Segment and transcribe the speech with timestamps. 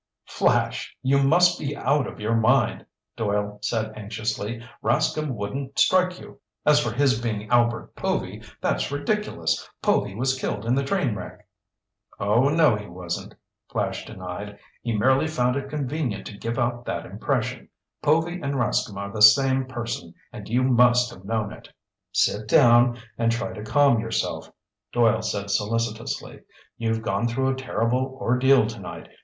[0.25, 4.65] "Flash, you must be out of your mind," Doyle said anxiously.
[4.83, 6.39] "Rascomb wouldn't strike you.
[6.65, 9.69] As for his being Albert Povy, that's ridiculous!
[9.83, 11.47] Povy was killed in the train wreck."
[12.19, 13.35] "Oh, no, he wasn't,"
[13.69, 14.57] Flash denied.
[14.81, 17.69] "He merely found it convenient to give out that impression.
[18.01, 21.69] Povy and Rascomb are the same person, and you must have known it!"
[22.11, 24.51] "Sit down and try to calm yourself,"
[24.91, 26.39] Doyle said solicitously.
[26.75, 29.07] "You've gone through a terrible ordeal tonight.